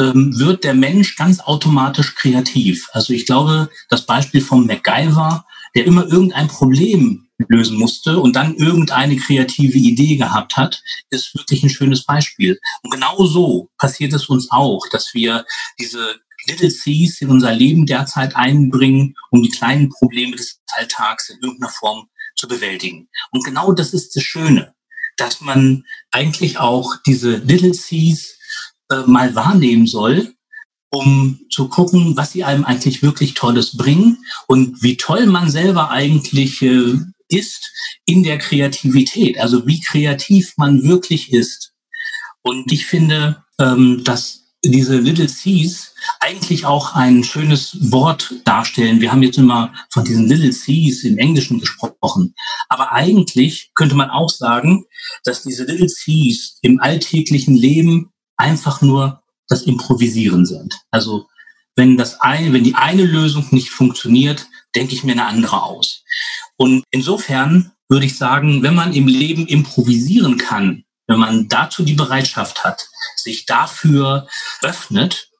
ähm, 0.00 0.38
wird 0.38 0.64
der 0.64 0.74
Mensch 0.74 1.16
ganz 1.16 1.40
automatisch 1.40 2.14
kreativ. 2.14 2.88
Also 2.92 3.12
ich 3.12 3.26
glaube, 3.26 3.68
das 3.90 4.06
Beispiel 4.06 4.40
vom 4.40 4.66
MacGyver, 4.66 5.44
der 5.74 5.84
immer 5.84 6.06
irgendein 6.06 6.48
Problem 6.48 7.28
lösen 7.48 7.76
musste 7.76 8.18
und 8.18 8.34
dann 8.34 8.54
irgendeine 8.54 9.16
kreative 9.16 9.76
Idee 9.76 10.16
gehabt 10.16 10.56
hat, 10.56 10.82
ist 11.10 11.34
wirklich 11.34 11.62
ein 11.62 11.68
schönes 11.68 12.04
Beispiel. 12.04 12.58
Und 12.82 12.90
genau 12.90 13.26
so 13.26 13.68
passiert 13.76 14.14
es 14.14 14.30
uns 14.30 14.50
auch, 14.50 14.80
dass 14.90 15.12
wir 15.12 15.44
diese 15.78 16.16
Little 16.48 16.70
Cs 16.70 17.20
in 17.20 17.30
unser 17.30 17.52
Leben 17.52 17.86
derzeit 17.86 18.36
einbringen, 18.36 19.14
um 19.30 19.42
die 19.42 19.50
kleinen 19.50 19.88
Probleme 19.88 20.36
des 20.36 20.60
Alltags 20.72 21.30
in 21.30 21.38
irgendeiner 21.40 21.72
Form 21.72 22.08
zu 22.36 22.48
bewältigen. 22.48 23.08
Und 23.30 23.44
genau 23.44 23.72
das 23.72 23.94
ist 23.94 24.14
das 24.14 24.22
Schöne, 24.22 24.74
dass 25.16 25.40
man 25.40 25.84
eigentlich 26.10 26.58
auch 26.58 26.96
diese 27.06 27.36
Little 27.36 27.72
Cs 27.72 28.38
äh, 28.90 29.02
mal 29.06 29.34
wahrnehmen 29.34 29.86
soll, 29.86 30.34
um 30.90 31.40
zu 31.50 31.68
gucken, 31.68 32.16
was 32.16 32.32
sie 32.32 32.44
einem 32.44 32.64
eigentlich 32.64 33.02
wirklich 33.02 33.34
Tolles 33.34 33.76
bringen 33.76 34.18
und 34.46 34.82
wie 34.82 34.96
toll 34.96 35.26
man 35.26 35.50
selber 35.50 35.90
eigentlich 35.90 36.62
äh, 36.62 36.98
ist 37.28 37.72
in 38.04 38.22
der 38.22 38.38
Kreativität, 38.38 39.38
also 39.38 39.66
wie 39.66 39.80
kreativ 39.80 40.54
man 40.56 40.84
wirklich 40.84 41.32
ist. 41.32 41.72
Und 42.42 42.70
ich 42.70 42.86
finde, 42.86 43.44
ähm, 43.58 44.02
dass 44.04 44.45
diese 44.70 44.98
Little 44.98 45.26
Cs 45.26 45.94
eigentlich 46.20 46.66
auch 46.66 46.94
ein 46.94 47.24
schönes 47.24 47.92
Wort 47.92 48.34
darstellen. 48.44 49.00
Wir 49.00 49.12
haben 49.12 49.22
jetzt 49.22 49.38
immer 49.38 49.72
von 49.90 50.04
diesen 50.04 50.28
Little 50.28 50.50
Cs 50.50 51.04
im 51.04 51.18
Englischen 51.18 51.60
gesprochen. 51.60 52.34
Aber 52.68 52.92
eigentlich 52.92 53.70
könnte 53.74 53.94
man 53.94 54.10
auch 54.10 54.30
sagen, 54.30 54.84
dass 55.24 55.42
diese 55.42 55.64
Little 55.64 55.88
Cs 55.88 56.58
im 56.62 56.80
alltäglichen 56.80 57.54
Leben 57.54 58.10
einfach 58.36 58.82
nur 58.82 59.22
das 59.48 59.62
Improvisieren 59.62 60.46
sind. 60.46 60.80
Also 60.90 61.26
wenn 61.76 61.96
das 61.96 62.20
eine, 62.20 62.52
wenn 62.52 62.64
die 62.64 62.74
eine 62.74 63.04
Lösung 63.04 63.46
nicht 63.50 63.70
funktioniert, 63.70 64.46
denke 64.74 64.94
ich 64.94 65.04
mir 65.04 65.12
eine 65.12 65.26
andere 65.26 65.62
aus. 65.62 66.02
Und 66.56 66.84
insofern 66.90 67.72
würde 67.88 68.06
ich 68.06 68.16
sagen, 68.16 68.62
wenn 68.62 68.74
man 68.74 68.92
im 68.92 69.06
Leben 69.06 69.46
improvisieren 69.46 70.38
kann, 70.38 70.84
wenn 71.06 71.18
man 71.18 71.48
dazu 71.48 71.84
die 71.84 71.94
Bereitschaft 71.94 72.64
hat, 72.64 72.88
sich 73.16 73.46
dafür 73.46 74.26
öffnet, 74.62 75.30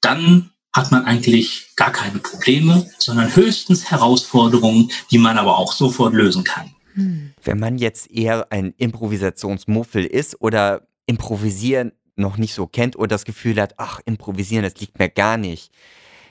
dann 0.00 0.50
hat 0.72 0.90
man 0.90 1.04
eigentlich 1.04 1.70
gar 1.76 1.92
keine 1.92 2.18
Probleme, 2.18 2.90
sondern 2.98 3.34
höchstens 3.34 3.90
Herausforderungen, 3.90 4.90
die 5.10 5.18
man 5.18 5.38
aber 5.38 5.56
auch 5.56 5.72
sofort 5.72 6.14
lösen 6.14 6.44
kann. 6.44 6.74
Wenn 7.42 7.58
man 7.58 7.78
jetzt 7.78 8.10
eher 8.10 8.50
ein 8.50 8.74
Improvisationsmuffel 8.76 10.04
ist 10.04 10.40
oder 10.40 10.86
improvisieren 11.06 11.92
noch 12.16 12.36
nicht 12.36 12.54
so 12.54 12.66
kennt 12.66 12.96
oder 12.96 13.08
das 13.08 13.24
Gefühl 13.24 13.60
hat, 13.60 13.74
ach, 13.78 14.00
improvisieren, 14.04 14.62
das 14.64 14.76
liegt 14.76 14.98
mir 14.98 15.08
gar 15.08 15.36
nicht. 15.36 15.72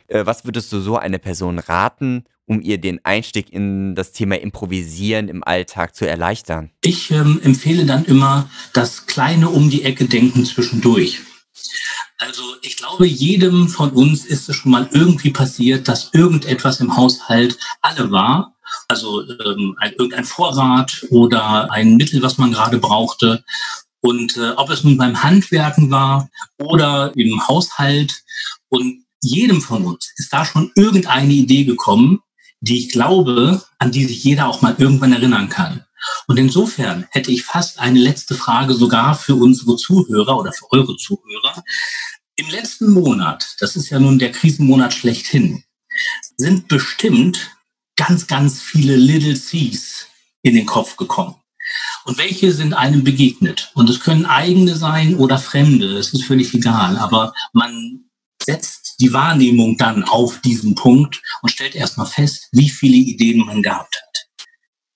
Äh, 0.08 0.26
was 0.26 0.46
würdest 0.46 0.72
du 0.72 0.80
so 0.80 0.98
eine 0.98 1.20
Person 1.20 1.60
raten, 1.60 2.26
um 2.46 2.62
ihr 2.62 2.78
den 2.78 3.04
Einstieg 3.04 3.52
in 3.52 3.96
das 3.96 4.12
Thema 4.12 4.40
Improvisieren 4.40 5.30
im 5.30 5.44
Alltag 5.44 5.96
zu 5.96 6.08
erleichtern? 6.08 6.72
Ich 6.82 7.12
ähm, 7.12 7.40
empfehle 7.44 7.86
dann 7.86 8.06
immer 8.06 8.50
das 8.74 9.06
kleine 9.06 9.50
um 9.50 9.70
die 9.70 9.84
Ecke 9.84 10.06
denken 10.06 10.46
zwischendurch. 10.46 11.22
Also 12.20 12.44
ich 12.62 12.78
glaube, 12.78 13.06
jedem 13.06 13.68
von 13.68 13.92
uns 13.92 14.26
ist 14.26 14.48
es 14.48 14.56
schon 14.56 14.72
mal 14.72 14.90
irgendwie 14.92 15.32
passiert, 15.32 15.88
dass 15.88 16.10
irgendetwas 16.14 16.80
im 16.80 16.96
Haushalt 16.96 17.58
alle 17.82 18.12
war. 18.12 18.56
Also 18.88 19.22
ähm, 19.22 19.76
ein, 19.80 19.92
irgendein 19.94 20.26
Vorrat 20.26 21.06
oder 21.10 21.72
ein 21.72 21.96
Mittel, 21.96 22.22
was 22.22 22.38
man 22.38 22.54
gerade 22.54 22.78
brauchte. 22.78 23.44
Und 24.02 24.38
äh, 24.38 24.52
ob 24.52 24.70
es 24.70 24.84
nun 24.84 24.98
beim 24.98 25.22
Handwerken 25.22 25.92
war 25.92 26.30
oder 26.60 27.12
im 27.16 27.48
Haushalt. 27.48 28.24
Und 28.70 29.03
jedem 29.24 29.62
von 29.62 29.86
uns 29.86 30.12
ist 30.18 30.32
da 30.32 30.46
schon 30.46 30.72
irgendeine 30.76 31.34
Idee 31.34 31.64
gekommen, 31.64 32.20
die 32.60 32.80
ich 32.80 32.90
glaube, 32.90 33.64
an 33.80 33.92
die 33.92 34.06
sich 34.06 34.24
jeder 34.24 34.48
auch 34.48 34.62
mal 34.62 34.76
irgendwann 34.78 35.14
erinnern 35.14 35.50
kann. 35.50 35.84
Und 36.28 36.38
insofern 36.38 37.06
hätte 37.12 37.32
ich 37.32 37.44
fast 37.44 37.80
eine 37.80 38.00
letzte 38.00 38.36
Frage 38.36 38.74
sogar 38.74 39.16
für 39.16 39.36
unsere 39.36 39.76
Zuhörer 39.76 40.38
oder 40.38 40.52
für 40.52 40.72
eure 40.72 40.96
Zuhörer. 40.98 41.64
Im 42.36 42.50
letzten 42.50 42.92
Monat, 42.92 43.56
das 43.60 43.76
ist 43.76 43.90
ja 43.90 44.00
nun 44.00 44.20
der 44.20 44.32
Krisenmonat 44.32 44.94
schlechthin, 44.94 45.64
sind 46.38 46.68
bestimmt 46.68 47.52
ganz, 47.96 48.28
ganz 48.28 48.62
viele 48.62 48.96
Little 48.96 49.36
Cs 49.36 50.08
in 50.42 50.56
den 50.56 50.66
Kopf 50.66 50.98
gekommen. 50.98 51.36
Und 52.06 52.18
welche 52.18 52.52
sind 52.52 52.74
einem 52.74 53.04
begegnet? 53.04 53.72
Und 53.76 53.90
es 53.90 54.00
können 54.00 54.26
eigene 54.26 54.76
sein 54.76 55.16
oder 55.16 55.38
fremde, 55.38 55.98
es 55.98 56.14
ist 56.14 56.26
völlig 56.26 56.54
egal. 56.54 56.98
Aber 56.98 57.34
man 57.54 58.03
setzt 58.46 58.96
die 59.00 59.14
Wahrnehmung 59.14 59.78
dann 59.78 60.04
auf 60.04 60.40
diesen 60.42 60.76
Punkt 60.76 61.22
und 61.42 61.50
stellt 61.50 61.76
erstmal 61.76 62.08
fest, 62.08 62.50
wie 62.52 62.70
viele 62.70 62.96
Ideen 62.96 63.46
man 63.46 63.62
gehabt 63.62 63.96
hat. 63.96 64.48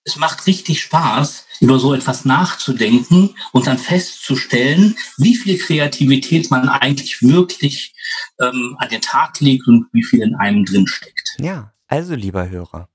Es 0.03 0.15
macht 0.15 0.47
richtig 0.47 0.81
Spaß, 0.81 1.45
über 1.59 1.79
so 1.79 1.93
etwas 1.93 2.23
nachzudenken 2.23 3.35
und 3.51 3.67
dann 3.67 3.77
festzustellen, 3.77 4.95
wie 5.17 5.35
viel 5.35 5.57
Kreativität 5.57 6.49
man 6.51 6.69
eigentlich 6.69 7.21
wirklich 7.21 7.93
ähm, 8.39 8.75
an 8.79 8.89
den 8.89 9.01
Tag 9.01 9.39
legt 9.39 9.67
und 9.67 9.87
wie 9.91 10.03
viel 10.03 10.21
in 10.21 10.35
einem 10.35 10.65
drinsteckt. 10.65 11.35
Ja, 11.39 11.73
also 11.87 12.15
lieber 12.15 12.49
Hörer, 12.49 12.89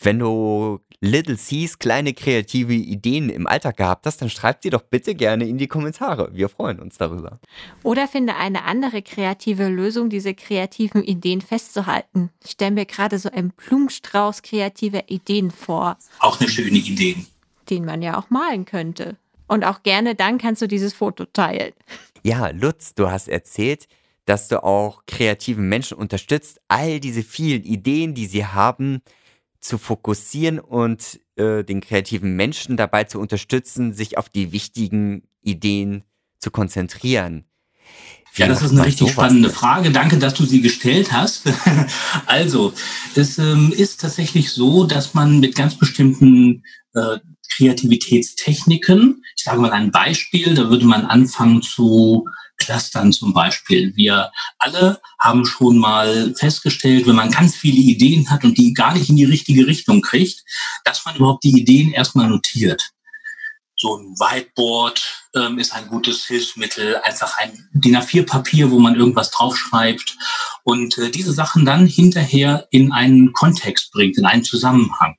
wenn 0.00 0.18
du 0.18 0.80
Little 1.00 1.36
C's 1.36 1.78
kleine 1.78 2.14
kreative 2.14 2.72
Ideen 2.72 3.28
im 3.28 3.46
Alltag 3.46 3.76
gehabt 3.76 4.06
hast, 4.06 4.22
dann 4.22 4.30
schreib 4.30 4.62
sie 4.62 4.70
doch 4.70 4.82
bitte 4.82 5.14
gerne 5.14 5.46
in 5.46 5.58
die 5.58 5.66
Kommentare. 5.66 6.30
Wir 6.32 6.48
freuen 6.48 6.80
uns 6.80 6.96
darüber. 6.98 7.38
Oder 7.82 8.08
finde 8.08 8.36
eine 8.36 8.64
andere 8.64 9.02
kreative 9.02 9.68
Lösung, 9.68 10.08
diese 10.08 10.34
kreativen 10.34 11.02
Ideen 11.02 11.40
festzuhalten. 11.40 12.30
Ich 12.44 12.52
stelle 12.52 12.72
mir 12.72 12.86
gerade 12.86 13.18
so 13.18 13.30
einen 13.30 13.50
Blumenstrauß 13.50 14.42
kreativer 14.42 15.08
Ideen 15.08 15.50
vor. 15.50 15.98
Auch 16.20 16.40
eine 16.40 16.48
schöne 16.48 16.78
Idee. 16.78 17.16
Den 17.68 17.84
man 17.84 18.02
ja 18.02 18.18
auch 18.18 18.30
malen 18.30 18.64
könnte. 18.64 19.16
Und 19.48 19.64
auch 19.64 19.82
gerne 19.82 20.14
dann 20.14 20.38
kannst 20.38 20.62
du 20.62 20.66
dieses 20.66 20.92
Foto 20.92 21.24
teilen. 21.26 21.72
Ja, 22.22 22.48
Lutz, 22.48 22.94
du 22.94 23.10
hast 23.10 23.28
erzählt, 23.28 23.86
dass 24.24 24.48
du 24.48 24.62
auch 24.62 25.04
kreativen 25.06 25.68
Menschen 25.68 25.96
unterstützt, 25.96 26.60
all 26.68 27.00
diese 27.00 27.22
vielen 27.22 27.62
Ideen, 27.62 28.14
die 28.14 28.26
sie 28.26 28.44
haben, 28.44 29.00
zu 29.60 29.78
fokussieren 29.78 30.58
und 30.58 31.20
äh, 31.36 31.64
den 31.64 31.80
kreativen 31.80 32.36
Menschen 32.36 32.76
dabei 32.76 33.04
zu 33.04 33.18
unterstützen, 33.18 33.92
sich 33.92 34.18
auf 34.18 34.28
die 34.28 34.52
wichtigen 34.52 35.22
Ideen 35.42 36.04
zu 36.38 36.50
konzentrieren. 36.50 37.44
Wie 38.34 38.42
ja, 38.42 38.48
das 38.48 38.62
ist 38.62 38.72
eine 38.72 38.84
richtig 38.84 39.12
spannende 39.12 39.48
Frage. 39.48 39.90
Danke, 39.90 40.18
dass 40.18 40.34
du 40.34 40.44
sie 40.44 40.60
gestellt 40.60 41.10
hast. 41.12 41.44
also, 42.26 42.74
es 43.14 43.38
ähm, 43.38 43.72
ist 43.74 44.00
tatsächlich 44.00 44.50
so, 44.50 44.84
dass 44.84 45.14
man 45.14 45.40
mit 45.40 45.54
ganz 45.54 45.76
bestimmten 45.76 46.62
äh, 46.94 47.18
Kreativitätstechniken, 47.56 49.22
ich 49.36 49.44
sage 49.44 49.60
mal 49.60 49.70
ein 49.70 49.90
Beispiel, 49.90 50.54
da 50.54 50.68
würde 50.68 50.84
man 50.84 51.06
anfangen 51.06 51.62
zu 51.62 52.26
Clustern 52.58 53.12
zum 53.12 53.32
Beispiel. 53.32 53.94
Wir 53.96 54.30
alle 54.58 55.00
haben 55.18 55.44
schon 55.44 55.78
mal 55.78 56.34
festgestellt, 56.34 57.06
wenn 57.06 57.16
man 57.16 57.30
ganz 57.30 57.54
viele 57.56 57.78
Ideen 57.78 58.30
hat 58.30 58.44
und 58.44 58.56
die 58.58 58.72
gar 58.72 58.94
nicht 58.94 59.08
in 59.08 59.16
die 59.16 59.24
richtige 59.24 59.66
Richtung 59.66 60.00
kriegt, 60.00 60.44
dass 60.84 61.04
man 61.04 61.16
überhaupt 61.16 61.44
die 61.44 61.58
Ideen 61.58 61.92
erstmal 61.92 62.28
notiert. 62.28 62.90
So 63.78 63.98
ein 63.98 64.14
Whiteboard 64.18 65.02
ähm, 65.34 65.58
ist 65.58 65.74
ein 65.74 65.86
gutes 65.88 66.24
Hilfsmittel, 66.24 66.96
einfach 67.02 67.36
ein 67.36 67.68
DIN 67.74 67.96
A4-Papier, 67.96 68.70
wo 68.70 68.78
man 68.78 68.96
irgendwas 68.96 69.30
draufschreibt 69.30 70.16
und 70.64 70.96
äh, 70.96 71.10
diese 71.10 71.32
Sachen 71.32 71.66
dann 71.66 71.86
hinterher 71.86 72.66
in 72.70 72.90
einen 72.90 73.34
Kontext 73.34 73.92
bringt, 73.92 74.16
in 74.16 74.24
einen 74.24 74.44
Zusammenhang. 74.44 75.16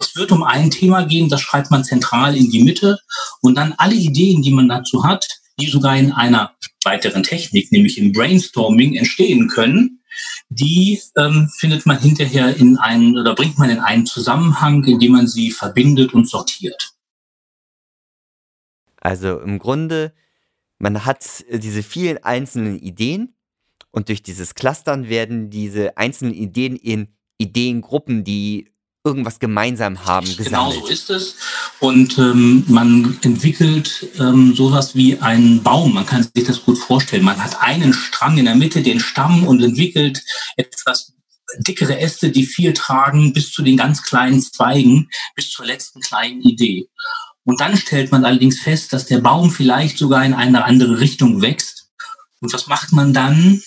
Es 0.00 0.16
wird 0.16 0.32
um 0.32 0.42
ein 0.42 0.70
Thema 0.70 1.04
gehen, 1.04 1.28
das 1.28 1.40
schreibt 1.40 1.70
man 1.70 1.84
zentral 1.84 2.36
in 2.36 2.50
die 2.50 2.64
Mitte 2.64 2.98
und 3.40 3.54
dann 3.54 3.72
alle 3.78 3.94
Ideen, 3.94 4.42
die 4.42 4.52
man 4.52 4.68
dazu 4.68 5.04
hat, 5.04 5.28
die 5.60 5.70
sogar 5.70 5.96
in 5.96 6.12
einer 6.12 6.54
weiteren 6.84 7.22
Technik, 7.22 7.72
nämlich 7.72 7.98
im 7.98 8.12
Brainstorming, 8.12 8.96
entstehen 8.96 9.48
können, 9.48 10.02
die 10.48 11.00
ähm, 11.16 11.48
findet 11.56 11.86
man 11.86 11.98
hinterher 11.98 12.56
in 12.56 12.76
einen 12.76 13.18
oder 13.18 13.34
bringt 13.34 13.58
man 13.58 13.70
in 13.70 13.78
einen 13.78 14.06
Zusammenhang, 14.06 14.84
in 14.84 14.98
dem 14.98 15.12
man 15.12 15.26
sie 15.26 15.50
verbindet 15.50 16.12
und 16.12 16.28
sortiert. 16.28 16.94
Also 19.00 19.40
im 19.40 19.58
Grunde, 19.58 20.12
man 20.78 21.04
hat 21.04 21.44
diese 21.50 21.82
vielen 21.82 22.18
einzelnen 22.18 22.78
Ideen 22.78 23.34
und 23.90 24.08
durch 24.08 24.22
dieses 24.22 24.54
Clustern 24.54 25.08
werden 25.08 25.50
diese 25.50 25.96
einzelnen 25.96 26.34
Ideen 26.34 26.76
in 26.76 27.08
Ideengruppen, 27.38 28.24
die 28.24 28.71
irgendwas 29.04 29.40
gemeinsam 29.40 30.04
haben, 30.04 30.26
gesammelt. 30.36 30.74
Genau 30.74 30.86
so 30.86 30.86
ist 30.86 31.10
es. 31.10 31.36
Und 31.80 32.18
ähm, 32.18 32.64
man 32.68 33.18
entwickelt 33.22 34.06
ähm, 34.18 34.54
sowas 34.54 34.94
wie 34.94 35.18
einen 35.18 35.62
Baum. 35.62 35.94
Man 35.94 36.06
kann 36.06 36.22
sich 36.22 36.44
das 36.44 36.62
gut 36.64 36.78
vorstellen. 36.78 37.24
Man 37.24 37.42
hat 37.42 37.60
einen 37.60 37.92
Strang 37.92 38.38
in 38.38 38.44
der 38.44 38.54
Mitte, 38.54 38.82
den 38.82 39.00
Stamm 39.00 39.46
und 39.46 39.62
entwickelt 39.62 40.22
etwas 40.56 41.14
dickere 41.58 41.98
Äste, 41.98 42.30
die 42.30 42.46
viel 42.46 42.72
tragen, 42.72 43.32
bis 43.32 43.52
zu 43.52 43.62
den 43.62 43.76
ganz 43.76 44.02
kleinen 44.02 44.40
Zweigen, 44.40 45.08
bis 45.34 45.50
zur 45.50 45.66
letzten 45.66 46.00
kleinen 46.00 46.40
Idee. 46.40 46.88
Und 47.44 47.60
dann 47.60 47.76
stellt 47.76 48.12
man 48.12 48.24
allerdings 48.24 48.60
fest, 48.60 48.92
dass 48.92 49.06
der 49.06 49.18
Baum 49.18 49.50
vielleicht 49.50 49.98
sogar 49.98 50.24
in 50.24 50.32
eine 50.32 50.64
andere 50.64 51.00
Richtung 51.00 51.42
wächst. 51.42 51.90
Und 52.40 52.52
was 52.52 52.68
macht 52.68 52.92
man 52.92 53.12
dann? 53.12 53.62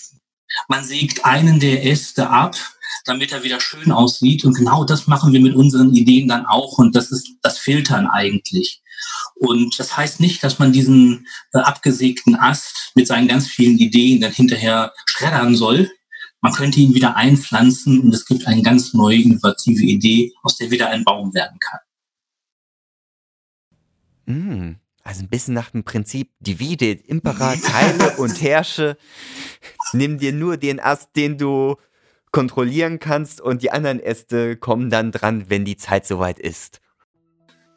Man 0.68 0.84
sägt 0.84 1.24
einen 1.24 1.60
der 1.60 1.84
Äste 1.84 2.30
ab, 2.30 2.56
damit 3.04 3.32
er 3.32 3.42
wieder 3.42 3.60
schön 3.60 3.92
aussieht. 3.92 4.44
Und 4.44 4.54
genau 4.54 4.84
das 4.84 5.06
machen 5.06 5.32
wir 5.32 5.40
mit 5.40 5.54
unseren 5.54 5.94
Ideen 5.94 6.28
dann 6.28 6.46
auch. 6.46 6.78
Und 6.78 6.96
das 6.96 7.10
ist 7.10 7.28
das 7.42 7.58
Filtern 7.58 8.06
eigentlich. 8.06 8.82
Und 9.34 9.78
das 9.78 9.96
heißt 9.96 10.20
nicht, 10.20 10.42
dass 10.42 10.58
man 10.58 10.72
diesen 10.72 11.26
äh, 11.52 11.58
abgesägten 11.58 12.36
Ast 12.36 12.92
mit 12.94 13.06
seinen 13.06 13.28
ganz 13.28 13.46
vielen 13.46 13.78
Ideen 13.78 14.20
dann 14.20 14.32
hinterher 14.32 14.92
schreddern 15.06 15.54
soll. 15.54 15.90
Man 16.40 16.52
könnte 16.52 16.80
ihn 16.80 16.94
wieder 16.94 17.16
einpflanzen 17.16 18.00
und 18.00 18.14
es 18.14 18.24
gibt 18.24 18.46
eine 18.46 18.62
ganz 18.62 18.94
neue, 18.94 19.20
innovative 19.20 19.82
Idee, 19.82 20.32
aus 20.42 20.56
der 20.56 20.70
wieder 20.70 20.88
ein 20.88 21.04
Baum 21.04 21.34
werden 21.34 21.58
kann. 21.58 21.80
Mm, 24.26 24.76
also 25.02 25.22
ein 25.22 25.28
bisschen 25.28 25.54
nach 25.54 25.70
dem 25.70 25.84
Prinzip 25.84 26.30
divide 26.40 26.90
impera, 26.90 27.56
teile 27.56 28.16
und 28.18 28.40
herrsche. 28.40 28.96
Nimm 29.92 30.18
dir 30.18 30.32
nur 30.32 30.56
den 30.56 30.80
Ast, 30.80 31.10
den 31.16 31.38
du 31.38 31.76
kontrollieren 32.36 32.98
kannst 32.98 33.40
und 33.40 33.62
die 33.62 33.70
anderen 33.70 33.98
Äste 33.98 34.56
kommen 34.56 34.90
dann 34.90 35.10
dran, 35.10 35.46
wenn 35.48 35.64
die 35.64 35.78
Zeit 35.78 36.06
soweit 36.06 36.38
ist. 36.38 36.82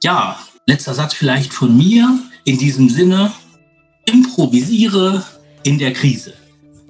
Ja, 0.03 0.37
letzter 0.65 0.93
Satz 0.93 1.13
vielleicht 1.13 1.53
von 1.53 1.77
mir. 1.77 2.19
In 2.43 2.57
diesem 2.57 2.89
Sinne, 2.89 3.31
improvisiere 4.05 5.23
in 5.63 5.79
der 5.79 5.93
Krise. 5.93 6.33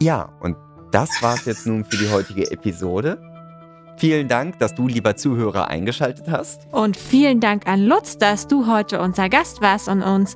Ja, 0.02 0.34
und 0.42 0.56
das 0.92 1.22
war's 1.22 1.46
jetzt 1.46 1.68
nun 1.68 1.86
für 1.86 1.98
die 1.98 2.10
heutige 2.10 2.50
Episode. 2.50 3.22
Vielen 3.98 4.28
Dank, 4.28 4.58
dass 4.58 4.74
du, 4.74 4.88
lieber 4.88 5.16
Zuhörer, 5.16 5.68
eingeschaltet 5.68 6.26
hast. 6.28 6.62
Und 6.72 6.98
vielen 6.98 7.40
Dank 7.40 7.68
an 7.68 7.86
Lutz, 7.86 8.18
dass 8.18 8.48
du 8.48 8.66
heute 8.66 9.00
unser 9.00 9.30
Gast 9.30 9.62
warst 9.62 9.90
und 9.90 10.02
uns 10.02 10.36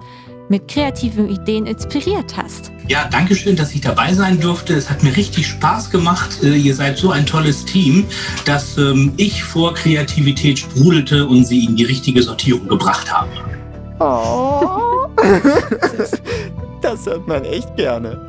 mit 0.49 0.67
kreativen 0.67 1.29
Ideen 1.29 1.65
inspiriert 1.65 2.35
hast. 2.35 2.71
Ja, 2.87 3.07
danke 3.09 3.35
schön, 3.35 3.55
dass 3.55 3.73
ich 3.73 3.81
dabei 3.81 4.13
sein 4.13 4.39
durfte. 4.39 4.73
Es 4.73 4.89
hat 4.89 5.03
mir 5.03 5.15
richtig 5.15 5.47
Spaß 5.47 5.89
gemacht. 5.89 6.43
Äh, 6.43 6.55
ihr 6.55 6.75
seid 6.75 6.97
so 6.97 7.11
ein 7.11 7.25
tolles 7.25 7.65
Team, 7.65 8.05
dass 8.45 8.77
ähm, 8.77 9.13
ich 9.17 9.43
vor 9.43 9.73
Kreativität 9.73 10.59
sprudelte 10.59 11.25
und 11.25 11.45
sie 11.45 11.65
in 11.65 11.75
die 11.75 11.85
richtige 11.85 12.21
Sortierung 12.21 12.67
gebracht 12.67 13.11
habe. 13.11 13.29
Oh. 13.99 15.07
das 16.81 17.05
hört 17.05 17.27
man 17.27 17.45
echt 17.45 17.75
gerne. 17.77 18.19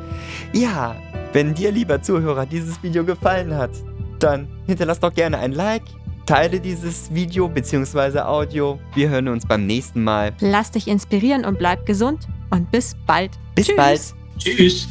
Ja, 0.53 0.95
wenn 1.33 1.53
dir, 1.53 1.71
lieber 1.71 2.01
Zuhörer, 2.01 2.45
dieses 2.45 2.81
Video 2.81 3.03
gefallen 3.03 3.55
hat, 3.55 3.71
dann 4.19 4.47
hinterlass 4.67 4.99
doch 5.01 5.13
gerne 5.13 5.37
ein 5.39 5.51
Like, 5.51 5.83
teile 6.25 6.59
dieses 6.59 7.13
Video 7.13 7.47
bzw. 7.47 8.19
Audio. 8.19 8.79
Wir 8.93 9.09
hören 9.09 9.27
uns 9.27 9.45
beim 9.45 9.65
nächsten 9.65 10.03
Mal. 10.03 10.33
Lass 10.39 10.71
dich 10.71 10.87
inspirieren 10.87 11.45
und 11.45 11.59
bleib 11.59 11.85
gesund 11.85 12.27
und 12.49 12.71
bis 12.71 12.95
bald. 13.05 13.31
Bis 13.55 13.67
Tschüss. 13.67 13.75
bald. 13.75 14.01
Tschüss. 14.37 14.87